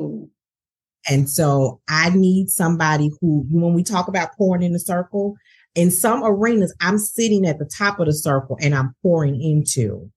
[0.00, 0.30] Ooh.
[1.08, 5.36] And so I need somebody who, when we talk about pouring in the circle,
[5.74, 10.10] in some arenas, I'm sitting at the top of the circle and I'm pouring into.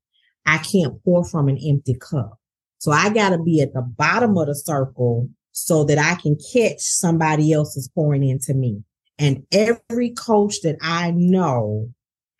[0.45, 2.39] I can't pour from an empty cup.
[2.79, 6.37] So I got to be at the bottom of the circle so that I can
[6.53, 8.83] catch somebody else's pouring into me.
[9.17, 11.89] And every coach that I know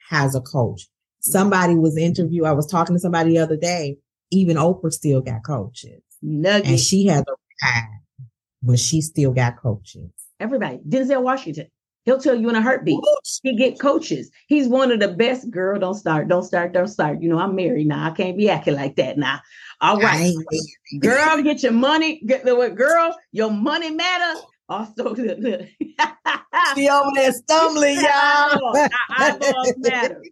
[0.10, 0.88] has a coach.
[1.20, 2.46] Somebody was interviewed.
[2.46, 3.98] I was talking to somebody the other day.
[4.32, 6.02] Even Oprah still got coaches.
[6.22, 6.68] Nugget.
[6.68, 7.32] And she has a
[7.66, 8.00] ride,
[8.64, 10.10] but she still got coaches.
[10.40, 10.80] Everybody.
[10.88, 11.68] Denzel Washington.
[12.10, 13.00] He'll tell you in a heartbeat.
[13.44, 14.32] He get coaches.
[14.48, 15.52] He's one of the best.
[15.52, 17.22] Girl, don't start, don't start, don't start.
[17.22, 18.04] You know, I'm married now.
[18.04, 19.40] I can't be acting like that now.
[19.80, 20.34] All right,
[21.02, 22.20] girl, get your money.
[22.26, 24.40] Get the what, girl, your money matter.
[24.70, 28.88] Also, she over there stumbling, y'all.
[29.12, 30.24] Eyeballs matter.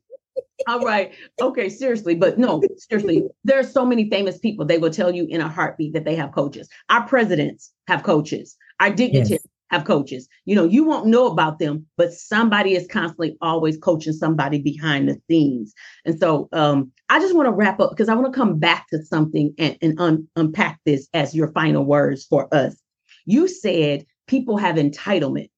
[0.68, 1.14] All right.
[1.40, 1.70] Okay.
[1.70, 4.66] Seriously, but no, seriously, there are so many famous people.
[4.66, 6.70] They will tell you in a heartbeat that they have coaches.
[6.90, 8.58] Our presidents have coaches.
[8.80, 10.28] Our dignitaries yes have coaches.
[10.46, 15.10] You know, you won't know about them, but somebody is constantly always coaching somebody behind
[15.10, 15.74] the scenes.
[16.06, 18.88] And so um, I just want to wrap up because I want to come back
[18.90, 22.76] to something and, and un- unpack this as your final words for us.
[23.26, 25.50] You said people have entitlement.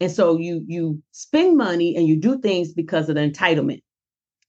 [0.00, 3.80] And so you you spend money and you do things because of the entitlement.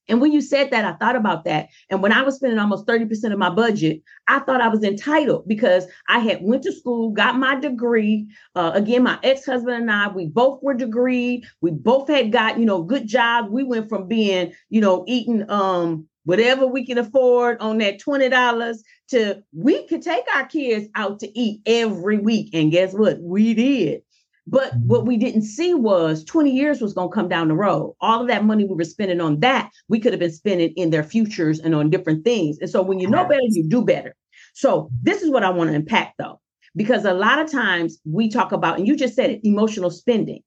[0.08, 1.68] And when you said that, I thought about that.
[1.90, 5.48] And when I was spending almost 30% of my budget, I thought I was entitled
[5.48, 8.28] because I had went to school, got my degree.
[8.54, 11.44] Uh, again, my ex-husband and I, we both were degreed.
[11.60, 13.50] We both had got, you know, good jobs.
[13.50, 18.76] We went from being, you know, eating um whatever we can afford on that $20
[19.08, 22.50] to we could take our kids out to eat every week.
[22.52, 23.20] And guess what?
[23.20, 24.02] We did.
[24.46, 24.88] But mm-hmm.
[24.88, 27.94] what we didn't see was 20 years was going to come down the road.
[28.00, 30.90] All of that money we were spending on that, we could have been spending in
[30.90, 32.58] their futures and on different things.
[32.60, 34.14] And so when you know better, you do better.
[34.54, 36.40] So this is what I want to impact though,
[36.76, 40.42] because a lot of times we talk about, and you just said it, emotional spending.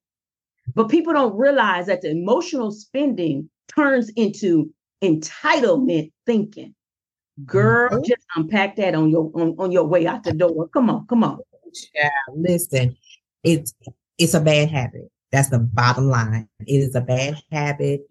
[0.76, 4.71] But people don't realize that the emotional spending turns into
[5.03, 6.74] entitlement thinking.
[7.45, 8.03] Girl, mm-hmm.
[8.03, 10.67] just unpack that on your on, on your way out the door.
[10.69, 11.39] Come on, come on.
[11.95, 12.97] Yeah, listen
[13.43, 13.73] it's
[14.17, 15.09] it's a bad habit.
[15.31, 16.47] That's the bottom line.
[16.59, 18.01] It is a bad habit.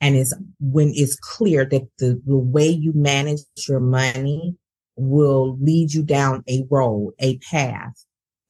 [0.00, 4.56] And it's when it's clear that the, the way you manage your money
[4.96, 7.94] will lead you down a road, a path.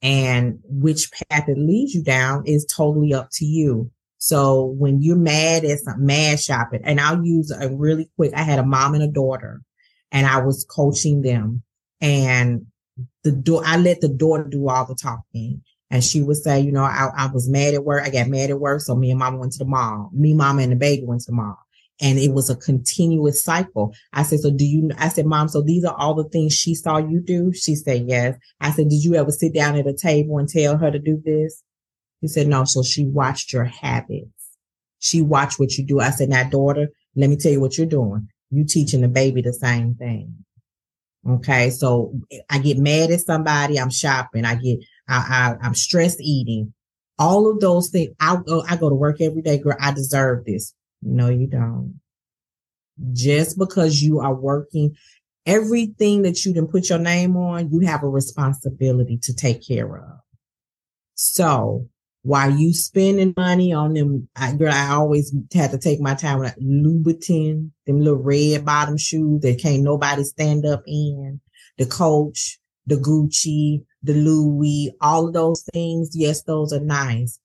[0.01, 3.91] And which path it leads you down is totally up to you.
[4.17, 8.41] So when you're mad at some mad shopping, and I'll use a really quick, I
[8.41, 9.61] had a mom and a daughter
[10.11, 11.63] and I was coaching them
[12.01, 12.65] and
[13.23, 15.63] the door, I let the daughter do all the talking.
[15.91, 18.03] And she would say, you know, I, I was mad at work.
[18.03, 18.81] I got mad at work.
[18.81, 20.09] So me and mama went to the mall.
[20.13, 21.57] Me, mama, and the baby went to the mall.
[22.01, 23.93] And it was a continuous cycle.
[24.11, 26.75] I said, so do you, I said, mom, so these are all the things she
[26.75, 27.53] saw you do?
[27.53, 28.37] She said, yes.
[28.59, 31.21] I said, did you ever sit down at a table and tell her to do
[31.23, 31.63] this?
[32.19, 32.65] He said, no.
[32.65, 34.29] So she watched your habits.
[34.99, 35.99] She watched what you do.
[35.99, 38.27] I said, now daughter, let me tell you what you're doing.
[38.49, 40.43] You teaching the baby the same thing.
[41.27, 41.69] Okay.
[41.69, 42.19] So
[42.49, 43.79] I get mad at somebody.
[43.79, 44.45] I'm shopping.
[44.45, 46.73] I get, I, I, I'm stress eating.
[47.17, 48.13] All of those things.
[48.19, 49.57] I go, I go to work every day.
[49.57, 50.73] Girl, I deserve this.
[51.01, 51.99] No, you don't.
[53.13, 54.95] Just because you are working,
[55.45, 59.97] everything that you didn't put your name on, you have a responsibility to take care
[59.97, 60.19] of.
[61.13, 61.87] So
[62.23, 66.39] while you spending money on them, I, girl, I always had to take my time
[66.39, 71.39] with Louboutin, them little red bottom shoes that can't nobody stand up in,
[71.77, 76.11] the Coach, the Gucci, the Louis, all of those things.
[76.13, 77.39] Yes, those are nice.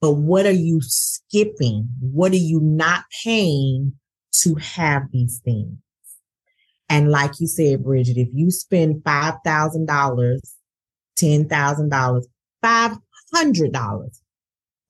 [0.00, 1.88] But what are you skipping?
[2.00, 3.94] What are you not paying
[4.42, 5.76] to have these things?
[6.88, 10.40] And like you said, Bridget, if you spend $5,000,
[11.18, 12.24] $10,000,
[12.64, 14.20] $500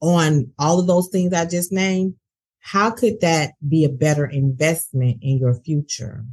[0.00, 2.14] on all of those things I just named,
[2.60, 6.24] how could that be a better investment in your future?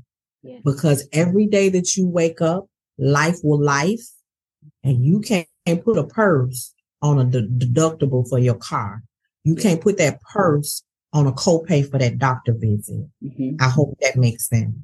[0.41, 0.59] Yeah.
[0.65, 4.07] Because every day that you wake up, life will life
[4.83, 5.47] and you can't
[5.83, 9.03] put a purse on a d- deductible for your car.
[9.43, 13.07] You can't put that purse on a copay for that doctor visit.
[13.23, 13.55] Mm-hmm.
[13.59, 14.75] I hope that makes sense.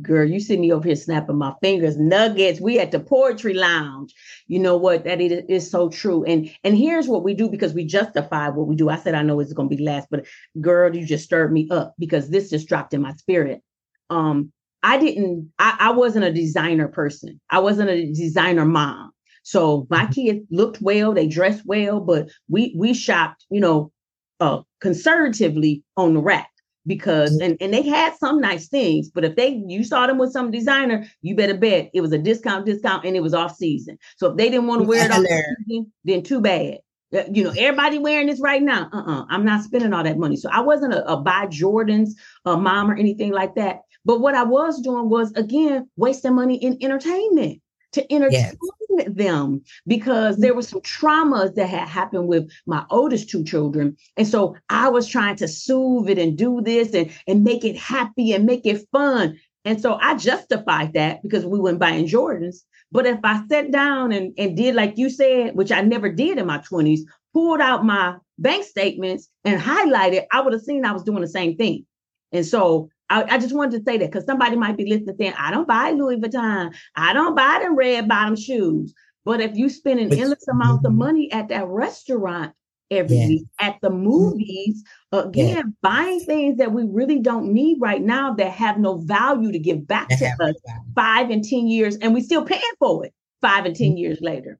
[0.00, 1.98] Girl, you see me over here snapping my fingers.
[1.98, 2.60] Nuggets.
[2.60, 4.14] We at the poetry lounge.
[4.46, 5.04] You know what?
[5.04, 6.24] That is, is so true.
[6.24, 8.88] And and here's what we do because we justify what we do.
[8.88, 10.26] I said I know it's gonna be last, but
[10.60, 13.60] girl, you just stirred me up because this just dropped in my spirit.
[14.08, 14.52] Um,
[14.82, 17.40] I didn't, I, I wasn't a designer person.
[17.50, 19.12] I wasn't a designer mom.
[19.42, 20.12] So my mm-hmm.
[20.12, 23.92] kids looked well, they dressed well, but we we shopped, you know,
[24.40, 26.50] uh conservatively on the rack
[26.86, 27.52] because mm-hmm.
[27.52, 30.50] and, and they had some nice things, but if they you saw them with some
[30.50, 33.98] designer, you better bet it was a discount, discount, and it was off season.
[34.16, 35.24] So if they didn't want to wear it off
[35.66, 36.78] season, then too bad.
[37.14, 38.90] Uh, you know, everybody wearing this right now.
[38.92, 39.24] Uh-uh.
[39.30, 40.36] I'm not spending all that money.
[40.36, 42.10] So I wasn't a, a buy Jordans,
[42.44, 43.80] a mom or anything like that.
[44.04, 47.60] But what I was doing was again wasting money in entertainment
[47.92, 48.56] to entertain
[48.90, 49.08] yes.
[49.08, 53.96] them because there were some traumas that had happened with my oldest two children.
[54.16, 57.76] And so I was trying to soothe it and do this and, and make it
[57.76, 59.38] happy and make it fun.
[59.64, 62.58] And so I justified that because we went buying Jordans.
[62.90, 66.38] But if I sat down and, and did like you said, which I never did
[66.38, 67.00] in my 20s,
[67.34, 71.28] pulled out my bank statements and highlighted, I would have seen I was doing the
[71.28, 71.86] same thing.
[72.32, 75.34] And so I, I, just wanted to say that because somebody might be listening saying,
[75.38, 76.74] I don't buy Louis Vuitton.
[76.94, 78.94] I don't buy them red bottom shoes.
[79.24, 82.52] But if you spend an endless amount of money at that restaurant
[82.90, 83.26] every yeah.
[83.28, 84.82] week, at the movies,
[85.12, 85.62] again, yeah.
[85.82, 89.86] buying things that we really don't need right now that have no value to give
[89.86, 90.54] back to us
[90.94, 93.96] five and 10 years, and we still paying for it five and 10 mm-hmm.
[93.98, 94.58] years later.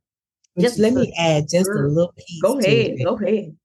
[0.59, 2.43] Just let me add just a little piece.
[2.43, 2.97] Go ahead.
[3.05, 3.57] Go ahead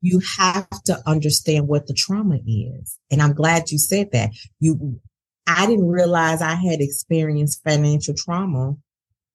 [0.00, 2.98] you have to understand what the trauma is.
[3.10, 4.30] And I'm glad you said that.
[4.58, 5.00] You,
[5.46, 8.76] I didn't realize I had experienced financial trauma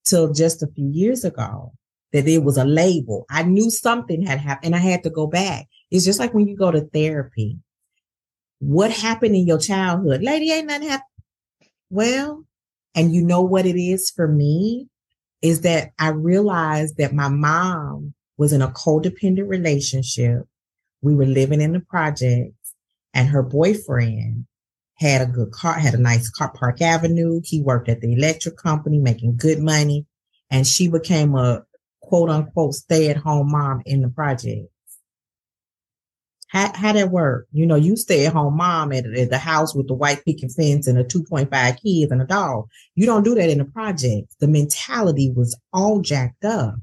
[0.06, 1.74] till just a few years ago
[2.14, 3.26] that it was a label.
[3.30, 5.68] I knew something had happened and I had to go back.
[5.92, 7.60] It's just like when you go to therapy.
[8.60, 10.24] What happened in your childhood?
[10.24, 11.10] Lady, ain't nothing happened.
[11.90, 12.46] Well,
[12.96, 14.88] and you know what it is for me
[15.42, 20.48] is that I realized that my mom was in a codependent relationship
[21.06, 22.74] we were living in the projects
[23.14, 24.48] and her boyfriend
[24.96, 27.42] had a good car, had a nice car, Park Avenue.
[27.44, 30.08] He worked at the electric company making good money.
[30.50, 31.64] And she became a
[32.02, 34.72] quote unquote stay at home mom in the projects.
[36.48, 37.48] How, how that work?
[37.52, 40.54] You know, you stay at home mom at, at the house with the white picket
[40.54, 41.50] fence and a 2.5
[41.82, 42.68] kids and a dog.
[42.96, 44.36] You don't do that in the projects.
[44.40, 46.76] The mentality was all jacked up.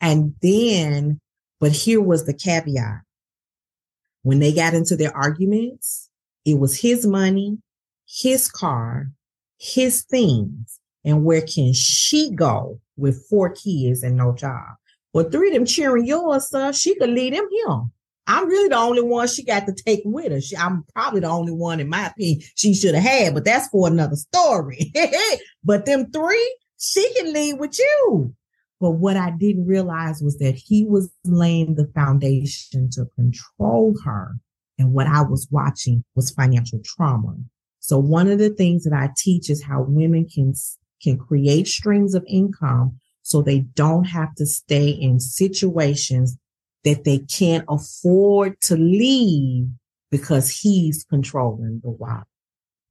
[0.00, 1.20] And then,
[1.58, 3.05] but here was the caveat.
[4.26, 6.10] When they got into their arguments,
[6.44, 7.58] it was his money,
[8.08, 9.12] his car,
[9.56, 10.80] his things.
[11.04, 14.78] And where can she go with four kids and no job?
[15.12, 16.72] Well, three of them cheering yours, sir.
[16.72, 17.82] She could lead them here.
[18.26, 20.40] I'm really the only one she got to take with her.
[20.40, 23.68] She, I'm probably the only one, in my opinion, she should have had, but that's
[23.68, 24.92] for another story.
[25.62, 28.34] but them three, she can lead with you.
[28.80, 34.36] But what I didn't realize was that he was laying the foundation to control her.
[34.78, 37.36] And what I was watching was financial trauma.
[37.80, 40.52] So one of the things that I teach is how women can,
[41.02, 46.36] can create streams of income so they don't have to stay in situations
[46.84, 49.68] that they can't afford to leave
[50.10, 52.24] because he's controlling the wild.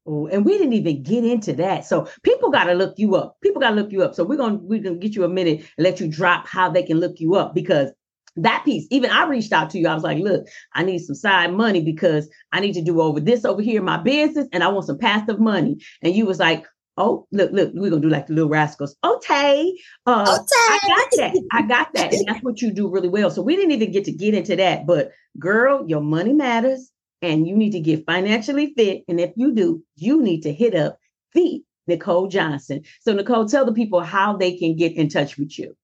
[0.08, 1.86] Oh, and we didn't even get into that.
[1.86, 3.38] So people got to look you up.
[3.42, 4.14] People got to look you up.
[4.14, 6.84] So we're gonna we're gonna get you a minute and let you drop how they
[6.84, 7.92] can look you up because
[8.36, 9.88] that piece, even I reached out to you.
[9.88, 13.20] I was like, look, I need some side money because I need to do over
[13.20, 15.78] this over here my business and I want some passive money.
[16.02, 16.66] And you was like,
[16.98, 18.96] Oh, look, look, we're gonna do like the little rascals.
[19.04, 19.76] Okay.
[20.06, 20.56] Uh okay.
[20.56, 21.44] I got that.
[21.52, 22.14] I got that.
[22.14, 23.30] And that's what you do really well.
[23.30, 24.88] So we didn't even get to get into that.
[24.88, 26.92] But girl, your money matters
[27.32, 29.04] and you need to get financially fit.
[29.08, 31.00] And if you do, you need to hit up
[31.34, 32.84] the Nicole Johnson.
[33.02, 35.76] So Nicole, tell the people how they can get in touch with you.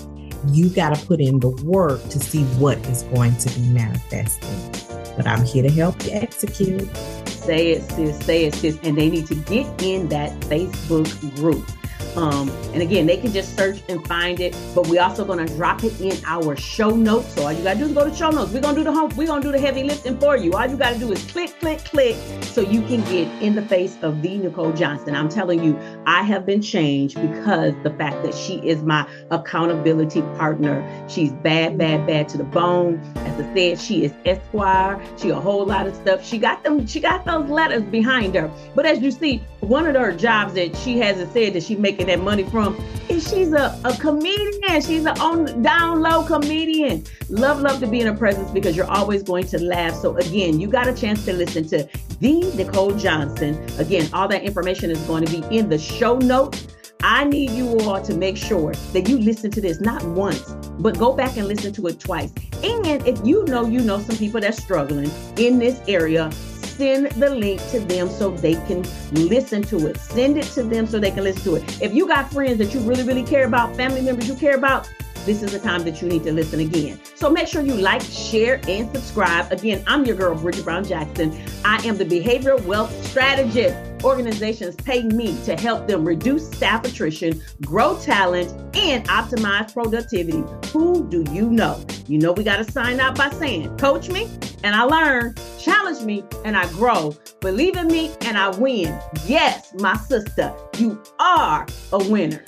[0.48, 4.82] You got to put in the work to see what is going to be manifested
[5.16, 6.88] but I'm here to help you execute.
[7.26, 8.18] Say it, sis.
[8.24, 8.78] Say it, sis.
[8.82, 11.68] And they need to get in that Facebook group.
[12.16, 15.82] Um, and again, they can just search and find it, but we're also gonna drop
[15.84, 17.34] it in our show notes.
[17.34, 18.52] So all you gotta do is go to show notes.
[18.52, 20.52] We're gonna do the home, we're gonna do the heavy lifting for you.
[20.52, 23.96] All you gotta do is click, click, click, so you can get in the face
[24.02, 25.14] of the Nicole Johnson.
[25.14, 30.22] I'm telling you, I have been changed because the fact that she is my accountability
[30.36, 30.82] partner.
[31.08, 33.00] She's bad, bad, bad to the bone.
[33.16, 35.02] As I said, she is Esquire.
[35.16, 36.24] She a whole lot of stuff.
[36.24, 38.50] She got them, she got those letters behind her.
[38.74, 42.01] But as you see, one of her jobs that she hasn't said that she making
[42.04, 42.76] that money from
[43.08, 44.80] is she's a, a comedian.
[44.80, 47.04] She's an on down low comedian.
[47.28, 49.94] Love, love to be in her presence because you're always going to laugh.
[49.94, 51.88] So again, you got a chance to listen to
[52.20, 53.62] the Nicole Johnson.
[53.78, 56.68] Again, all that information is going to be in the show notes.
[57.04, 60.96] I need you all to make sure that you listen to this not once, but
[60.98, 62.32] go back and listen to it twice.
[62.62, 66.30] And if you know you know some people that's struggling in this area,
[66.76, 69.96] send the link to them so they can listen to it.
[69.98, 71.82] Send it to them so they can listen to it.
[71.82, 74.90] If you got friends that you really, really care about, family members you care about,
[75.24, 76.98] this is the time that you need to listen again.
[77.14, 79.52] So make sure you like, share, and subscribe.
[79.52, 81.32] Again, I'm your girl, Bridget Brown Jackson.
[81.64, 83.91] I am the behavioral wealth strategist.
[84.04, 90.42] Organizations pay me to help them reduce staff attrition, grow talent, and optimize productivity.
[90.72, 91.84] Who do you know?
[92.08, 94.28] You know, we got to sign out by saying, Coach me
[94.64, 98.98] and I learn, challenge me and I grow, believe in me and I win.
[99.26, 102.44] Yes, my sister, you are a winner.